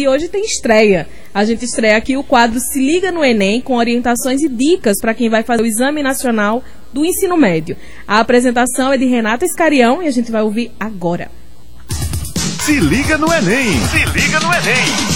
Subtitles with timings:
[0.00, 1.06] E hoje tem estreia.
[1.34, 5.12] A gente estreia aqui o quadro Se Liga no Enem, com orientações e dicas para
[5.12, 7.76] quem vai fazer o Exame Nacional do Ensino Médio.
[8.08, 11.30] A apresentação é de Renata Escarião e a gente vai ouvir agora.
[12.64, 13.78] Se liga no Enem!
[13.88, 15.09] Se liga no Enem!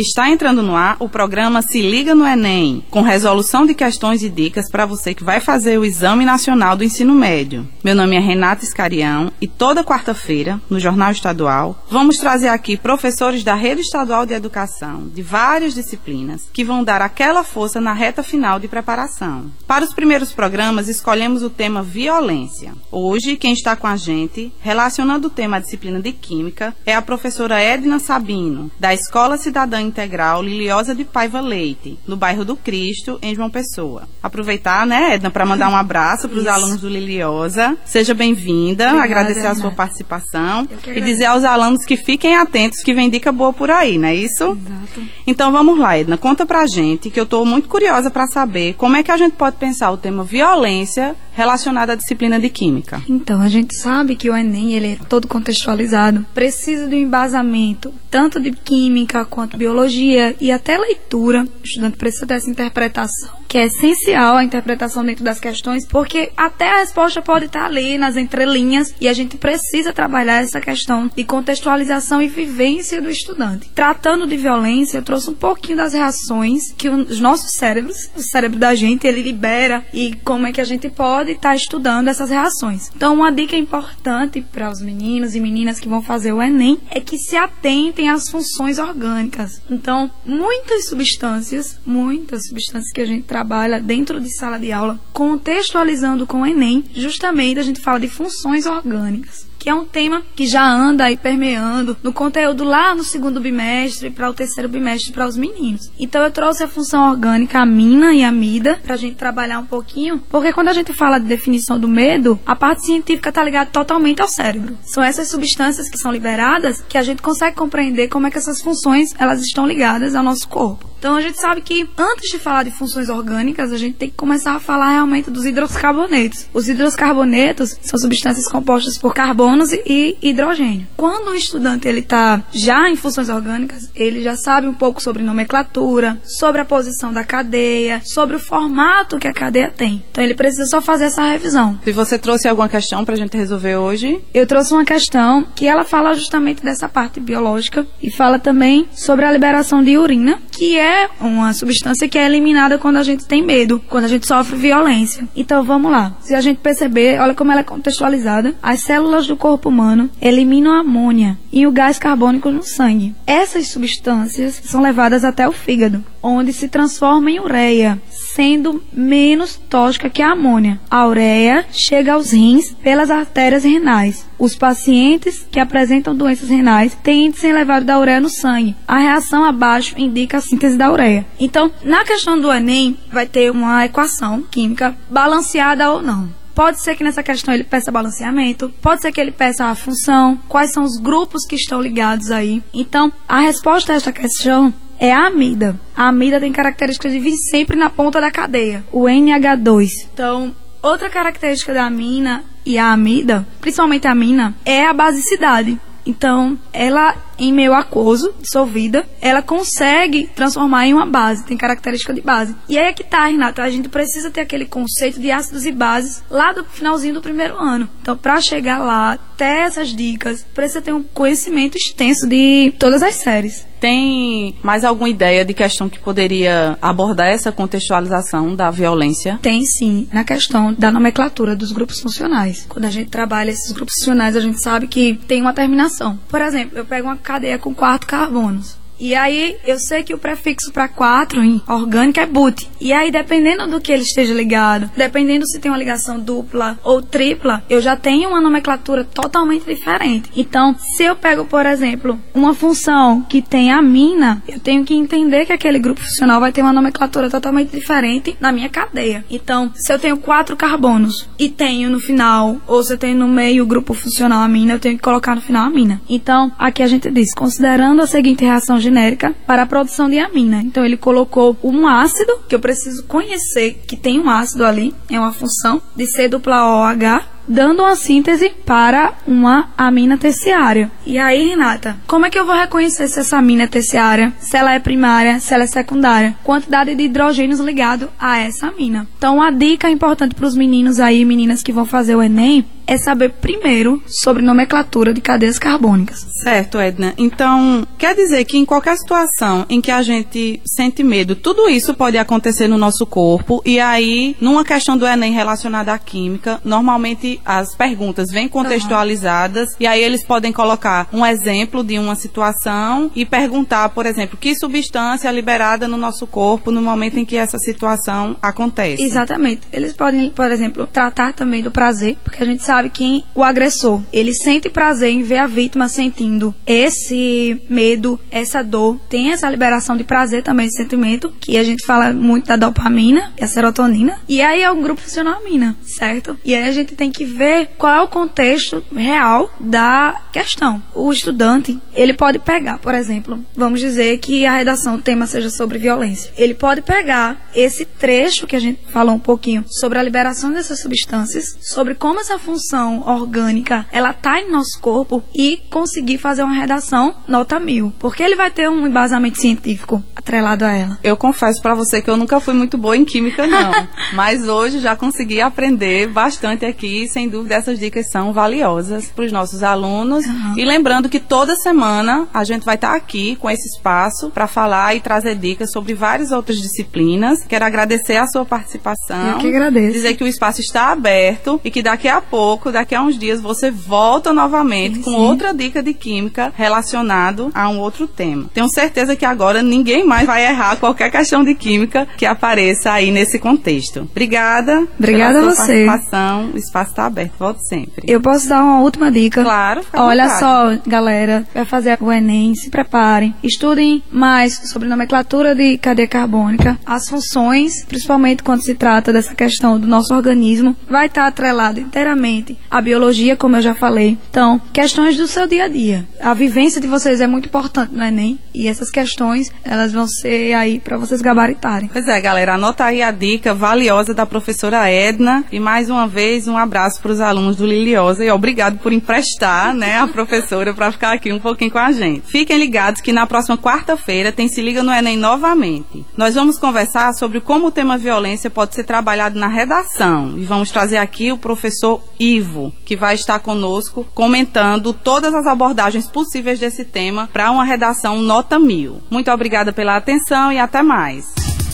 [0.00, 4.30] Está entrando no ar o programa Se Liga no Enem, com resolução de questões e
[4.30, 7.68] dicas para você que vai fazer o Exame Nacional do Ensino Médio.
[7.84, 13.44] Meu nome é Renata Escarião e toda quarta-feira, no Jornal Estadual, vamos trazer aqui professores
[13.44, 18.22] da Rede Estadual de Educação, de várias disciplinas, que vão dar aquela força na reta
[18.22, 19.52] final de preparação.
[19.66, 22.72] Para os primeiros programas, escolhemos o tema violência.
[22.90, 27.02] Hoje, quem está com a gente, relacionando o tema à disciplina de Química, é a
[27.02, 33.18] professora Edna Sabino, da Escola Cidadã Integral Liliosa de Paiva Leite, no bairro do Cristo,
[33.20, 34.08] em João Pessoa.
[34.22, 37.76] Aproveitar, né, Edna, para mandar um abraço para os alunos do Liliosa.
[37.84, 43.10] Seja bem-vinda, agradecer a sua participação e dizer aos alunos que fiquem atentos que vem
[43.10, 44.44] dica boa por aí, não é isso?
[44.44, 45.08] Exato.
[45.26, 48.96] Então vamos lá, Edna, conta pra gente que eu estou muito curiosa para saber como
[48.96, 53.02] é que a gente pode pensar o tema violência relacionado à disciplina de química.
[53.08, 57.94] Então, a gente sabe que o Enem ele é todo contextualizado, precisa de um embasamento
[58.10, 61.44] tanto de química quanto biologia e até leitura.
[61.44, 66.70] O estudante precisa dessa interpretação, que é essencial a interpretação dentro das questões, porque até
[66.70, 71.24] a resposta pode estar ali nas entrelinhas e a gente precisa trabalhar essa questão de
[71.24, 73.68] contextualização e vivência do estudante.
[73.74, 78.56] Tratando de violência, eu trouxe um pouquinho das reações que os nossos cérebros, o cérebro
[78.56, 82.88] da gente, ele libera e como é que a gente pode estar estudando essas reações.
[82.94, 87.00] Então, uma dica importante para os meninos e meninas que vão fazer o Enem é
[87.00, 89.60] que se atentem às funções orgânicas.
[89.68, 96.26] Então, muitas substâncias, muitas substâncias que a gente trabalha dentro de sala de aula, contextualizando
[96.26, 100.46] com o Enem, justamente a gente fala de funções orgânicas que é um tema que
[100.46, 105.26] já anda aí permeando no conteúdo lá no segundo bimestre para o terceiro bimestre para
[105.26, 105.92] os meninos.
[105.98, 110.22] Então eu trouxe a função orgânica amina e amida para a gente trabalhar um pouquinho,
[110.30, 114.22] porque quando a gente fala de definição do medo, a parte científica está ligada totalmente
[114.22, 114.78] ao cérebro.
[114.82, 118.62] São essas substâncias que são liberadas que a gente consegue compreender como é que essas
[118.62, 120.90] funções elas estão ligadas ao nosso corpo.
[121.00, 124.16] Então a gente sabe que antes de falar de funções orgânicas, a gente tem que
[124.16, 126.46] começar a falar realmente dos hidroscarbonetos.
[126.52, 129.14] Os hidroscarbonetos são substâncias compostas por
[129.50, 130.86] carbonos e hidrogênio.
[130.96, 135.22] Quando o estudante ele está já em funções orgânicas, ele já sabe um pouco sobre
[135.22, 140.04] nomenclatura, sobre a posição da cadeia, sobre o formato que a cadeia tem.
[140.10, 141.78] Então ele precisa só fazer essa revisão.
[141.84, 145.66] Se você trouxe alguma questão para a gente resolver hoje, Eu trouxe uma questão que
[145.66, 150.78] ela fala justamente dessa parte biológica e fala também sobre a liberação de urina, que
[150.78, 154.56] é uma substância que é eliminada quando a gente tem medo, quando a gente sofre
[154.56, 155.26] violência.
[155.34, 156.16] Então vamos lá.
[156.20, 158.54] Se a gente perceber, olha como ela é contextualizada.
[158.62, 163.14] As células do corpo humano eliminam a amônia e o gás carbônico no sangue.
[163.26, 168.00] Essas substâncias são levadas até o fígado, onde se transforma em ureia,
[168.36, 170.78] sendo menos tóxica que a amônia.
[170.90, 174.28] A ureia chega aos rins pelas artérias renais.
[174.38, 178.76] Os pacientes que apresentam doenças renais têm índice elevado da ureia no sangue.
[178.86, 181.26] A reação abaixo indica a síntese da ureia.
[181.38, 186.39] Então, na questão do Enem, vai ter uma equação química balanceada ou não.
[186.60, 190.38] Pode ser que nessa questão ele peça balanceamento, pode ser que ele peça a função,
[190.46, 192.62] quais são os grupos que estão ligados aí.
[192.74, 195.80] Então, a resposta a esta questão é a amida.
[195.96, 199.88] A amida tem características de vir sempre na ponta da cadeia, o NH2.
[200.12, 205.80] Então, outra característica da amina e a amida, principalmente a amina, é a basicidade.
[206.10, 212.20] Então, ela em meio aquoso, dissolvida, ela consegue transformar em uma base, tem característica de
[212.20, 212.54] base.
[212.68, 215.70] E aí é que tá, Renata, a gente precisa ter aquele conceito de ácidos e
[215.70, 217.88] bases lá do finalzinho do primeiro ano.
[218.02, 223.14] Então, para chegar lá, ter essas dicas, precisa ter um conhecimento extenso de todas as
[223.14, 223.69] séries.
[223.80, 229.38] Tem mais alguma ideia de questão que poderia abordar essa contextualização da violência?
[229.42, 232.66] Tem sim, na questão da nomenclatura dos grupos funcionais.
[232.68, 236.18] Quando a gente trabalha esses grupos funcionais, a gente sabe que tem uma terminação.
[236.28, 238.79] Por exemplo, eu pego uma cadeia com quatro carbonos.
[239.00, 242.68] E aí, eu sei que o prefixo para 4 em orgânica é but.
[242.78, 247.00] E aí, dependendo do que ele esteja ligado, dependendo se tem uma ligação dupla ou
[247.00, 250.30] tripla, eu já tenho uma nomenclatura totalmente diferente.
[250.36, 255.46] Então, se eu pego, por exemplo, uma função que tem amina, eu tenho que entender
[255.46, 259.24] que aquele grupo funcional vai ter uma nomenclatura totalmente diferente na minha cadeia.
[259.30, 263.28] Então, se eu tenho quatro carbonos e tenho no final, ou se eu tenho no
[263.28, 266.02] meio o grupo funcional amina, eu tenho que colocar no final amina.
[266.08, 270.60] Então, aqui a gente diz, considerando a seguinte reação genérica para a produção de amina.
[270.62, 275.18] Então ele colocou um ácido que eu preciso conhecer que tem um ácido ali, é
[275.18, 280.90] uma função de C dupla OH dando uma síntese para uma amina terciária.
[281.04, 284.56] E aí, Renata, como é que eu vou reconhecer se essa amina é terciária, se
[284.56, 286.36] ela é primária, se ela é secundária?
[286.44, 289.08] Quantidade de hidrogênios ligado a essa amina.
[289.18, 292.98] Então, a dica importante para os meninos aí, meninas que vão fazer o Enem, é
[292.98, 296.26] saber primeiro sobre nomenclatura de cadeias carbônicas.
[296.42, 297.14] Certo, Edna.
[297.16, 301.94] Então, quer dizer que em qualquer situação em que a gente sente medo, tudo isso
[301.94, 303.62] pode acontecer no nosso corpo.
[303.64, 309.76] E aí, numa questão do Enem relacionada à química, normalmente as perguntas vêm contextualizadas uhum.
[309.78, 314.56] e aí eles podem colocar um exemplo de uma situação e perguntar, por exemplo, que
[314.56, 319.00] substância é liberada no nosso corpo no momento em que essa situação acontece.
[319.00, 319.62] Exatamente.
[319.72, 323.42] Eles podem, por exemplo, tratar também do prazer, porque a gente sabe sabe que o
[323.42, 329.50] agressor, ele sente prazer em ver a vítima sentindo esse medo, essa dor, tem essa
[329.50, 333.46] liberação de prazer também, esse sentimento, que a gente fala muito da dopamina e a
[333.46, 336.38] serotonina, e aí é o grupo funcionamina, certo?
[336.44, 340.82] E aí a gente tem que ver qual é o contexto real da questão.
[340.94, 345.50] O estudante, ele pode pegar, por exemplo, vamos dizer que a redação, o tema seja
[345.50, 346.32] sobre violência.
[346.36, 350.80] Ele pode pegar esse trecho que a gente falou um pouquinho sobre a liberação dessas
[350.80, 356.54] substâncias, sobre como essa função orgânica, ela tá em nosso corpo e conseguir fazer uma
[356.54, 357.92] redação nota mil.
[357.98, 360.98] Porque ele vai ter um embasamento científico atrelado a ela.
[361.02, 363.72] Eu confesso para você que eu nunca fui muito boa em química, não.
[364.14, 367.08] mas hoje já consegui aprender bastante aqui.
[367.08, 370.24] Sem dúvida, essas dicas são valiosas para os nossos alunos.
[370.26, 370.54] Uhum.
[370.56, 374.46] E lembrando que toda semana a gente vai estar tá aqui com esse espaço para
[374.46, 377.44] falar e trazer dicas sobre várias outras disciplinas.
[377.48, 379.32] Quero agradecer a sua participação.
[379.32, 379.92] Eu que agradeço.
[379.92, 383.16] Dizer que o espaço está aberto e que daqui a pouco pouco, daqui a uns
[383.16, 385.16] dias, você volta novamente sim, com sim.
[385.16, 388.50] outra dica de química relacionado a um outro tema.
[388.52, 393.12] Tenho certeza que agora ninguém mais vai errar qualquer questão de química que apareça aí
[393.12, 394.00] nesse contexto.
[394.00, 394.84] Obrigada.
[394.98, 395.86] Obrigada a você.
[395.86, 396.50] participação.
[396.52, 397.34] O espaço está aberto.
[397.38, 398.12] Volte sempre.
[398.12, 399.44] Eu posso dar uma última dica?
[399.44, 399.82] Claro.
[399.92, 406.08] Olha só, galera, vai fazer o Enem, se preparem, estudem mais sobre nomenclatura de cadeia
[406.08, 411.78] carbônica, as funções, principalmente quando se trata dessa questão do nosso organismo, vai estar atrelado
[411.78, 412.39] inteiramente
[412.70, 414.18] a biologia, como eu já falei.
[414.30, 416.06] Então, questões do seu dia a dia.
[416.20, 420.54] A vivência de vocês é muito importante no Enem e essas questões, elas vão ser
[420.54, 421.90] aí para vocês gabaritarem.
[421.92, 426.48] Pois é, galera, anota aí a dica valiosa da professora Edna e mais uma vez
[426.48, 430.92] um abraço para os alunos do Liliosa e obrigado por emprestar, né, a professora para
[430.92, 432.22] ficar aqui um pouquinho com a gente.
[432.26, 436.04] Fiquem ligados que na próxima quarta-feira tem Se Liga no Enem novamente.
[436.16, 440.70] Nós vamos conversar sobre como o tema violência pode ser trabalhado na redação e vamos
[440.70, 446.58] trazer aqui o professor Ivo Ivo, que vai estar conosco comentando todas as abordagens possíveis
[446.58, 449.00] desse tema para uma redação nota mil.
[449.10, 451.24] Muito obrigada pela atenção e até mais.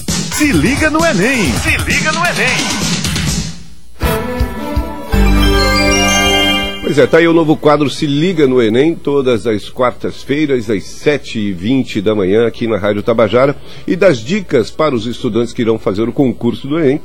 [0.08, 1.52] Se liga no Enem!
[1.52, 2.96] Se liga no Enem!
[6.82, 10.84] Pois é, tá aí o novo quadro Se Liga no Enem, todas as quartas-feiras, às
[10.84, 13.56] 7h20 da manhã, aqui na Rádio Tabajara,
[13.88, 17.00] e das dicas para os estudantes que irão fazer o concurso do Enem.